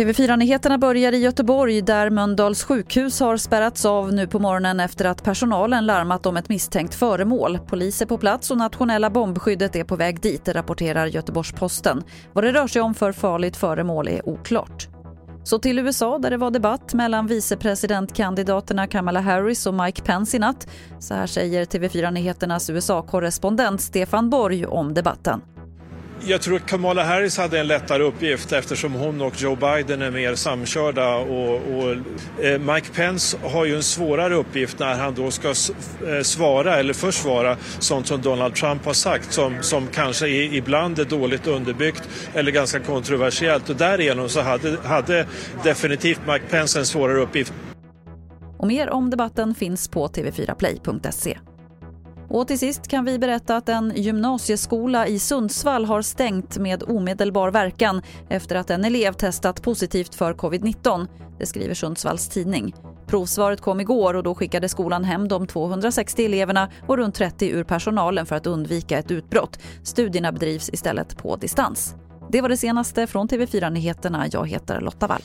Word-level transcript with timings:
TV4-nyheterna 0.00 0.78
börjar 0.78 1.12
i 1.12 1.16
Göteborg 1.16 1.82
där 1.82 2.10
Mölndals 2.10 2.64
sjukhus 2.64 3.20
har 3.20 3.36
spärrats 3.36 3.84
av 3.84 4.12
nu 4.12 4.26
på 4.26 4.38
morgonen 4.38 4.80
efter 4.80 5.04
att 5.04 5.24
personalen 5.24 5.86
larmat 5.86 6.26
om 6.26 6.36
ett 6.36 6.48
misstänkt 6.48 6.94
föremål. 6.94 7.58
Polis 7.66 8.02
är 8.02 8.06
på 8.06 8.18
plats 8.18 8.50
och 8.50 8.58
nationella 8.58 9.10
bombskyddet 9.10 9.76
är 9.76 9.84
på 9.84 9.96
väg 9.96 10.20
dit, 10.20 10.48
rapporterar 10.48 11.06
Göteborgs-Posten. 11.06 12.02
Vad 12.32 12.44
det 12.44 12.52
rör 12.52 12.66
sig 12.66 12.82
om 12.82 12.94
för 12.94 13.12
farligt 13.12 13.56
föremål 13.56 14.08
är 14.08 14.28
oklart. 14.28 14.89
Så 15.50 15.58
till 15.58 15.78
USA 15.78 16.18
där 16.18 16.30
det 16.30 16.36
var 16.36 16.50
debatt 16.50 16.94
mellan 16.94 17.26
vicepresidentkandidaterna 17.26 18.86
Kamala 18.86 19.20
Harris 19.20 19.66
och 19.66 19.74
Mike 19.74 20.02
Pence 20.02 20.36
i 20.36 20.40
natt. 20.40 20.68
Så 20.98 21.14
här 21.14 21.26
säger 21.26 21.64
TV4 21.64 22.10
Nyheternas 22.10 22.70
USA-korrespondent 22.70 23.80
Stefan 23.80 24.30
Borg 24.30 24.66
om 24.66 24.94
debatten. 24.94 25.40
Jag 26.26 26.42
tror 26.42 26.56
att 26.56 26.66
Kamala 26.66 27.04
Harris 27.04 27.38
hade 27.38 27.60
en 27.60 27.66
lättare 27.66 28.02
uppgift 28.02 28.52
eftersom 28.52 28.92
hon 28.92 29.20
och 29.20 29.42
Joe 29.42 29.56
Biden 29.56 30.02
är 30.02 30.10
mer 30.10 30.34
samkörda 30.34 31.14
och, 31.14 31.54
och 31.54 31.90
eh, 32.44 32.58
Mike 32.58 32.88
Pence 32.94 33.36
har 33.42 33.64
ju 33.64 33.76
en 33.76 33.82
svårare 33.82 34.34
uppgift 34.34 34.78
när 34.78 34.94
han 34.94 35.14
då 35.14 35.30
ska 35.30 35.48
eh, 35.48 36.22
svara 36.22 36.76
eller 36.76 36.92
försvara 36.92 37.56
sånt 37.78 38.06
som 38.06 38.22
Donald 38.22 38.54
Trump 38.54 38.84
har 38.84 38.92
sagt 38.92 39.32
som, 39.32 39.56
som 39.60 39.86
kanske 39.86 40.28
är, 40.28 40.54
ibland 40.54 40.98
är 40.98 41.04
dåligt 41.04 41.46
underbyggt 41.46 42.08
eller 42.34 42.52
ganska 42.52 42.80
kontroversiellt 42.80 43.70
och 43.70 43.76
därigenom 43.76 44.28
så 44.28 44.40
hade, 44.40 44.76
hade 44.84 45.26
definitivt 45.64 46.20
Mike 46.26 46.44
Pence 46.50 46.78
en 46.78 46.86
svårare 46.86 47.18
uppgift. 47.18 47.52
Och 48.58 48.66
mer 48.66 48.90
om 48.90 49.10
debatten 49.10 49.54
finns 49.54 49.88
på 49.88 50.08
tv4play.se. 50.08 51.38
Och 52.30 52.48
till 52.48 52.58
sist 52.58 52.88
kan 52.88 53.04
vi 53.04 53.18
berätta 53.18 53.56
att 53.56 53.68
en 53.68 53.92
gymnasieskola 53.96 55.06
i 55.06 55.18
Sundsvall 55.18 55.84
har 55.84 56.02
stängt 56.02 56.58
med 56.58 56.82
omedelbar 56.82 57.50
verkan 57.50 58.02
efter 58.28 58.56
att 58.56 58.70
en 58.70 58.84
elev 58.84 59.12
testat 59.12 59.62
positivt 59.62 60.14
för 60.14 60.34
covid-19. 60.34 61.06
Det 61.38 61.46
skriver 61.46 61.74
Sundsvalls 61.74 62.28
tidning. 62.28 62.74
Provsvaret 63.06 63.60
kom 63.60 63.80
igår 63.80 64.14
och 64.14 64.22
då 64.22 64.34
skickade 64.34 64.68
skolan 64.68 65.04
hem 65.04 65.28
de 65.28 65.46
260 65.46 66.24
eleverna 66.24 66.70
och 66.86 66.96
runt 66.96 67.14
30 67.14 67.48
ur 67.48 67.64
personalen 67.64 68.26
för 68.26 68.36
att 68.36 68.46
undvika 68.46 68.98
ett 68.98 69.10
utbrott. 69.10 69.58
Studierna 69.82 70.32
bedrivs 70.32 70.70
istället 70.72 71.16
på 71.16 71.36
distans. 71.36 71.94
Det 72.30 72.40
var 72.40 72.48
det 72.48 72.56
senaste 72.56 73.06
från 73.06 73.28
TV4 73.28 73.70
Nyheterna. 73.70 74.26
Jag 74.32 74.48
heter 74.48 74.80
Lotta 74.80 75.06
Wall. 75.06 75.22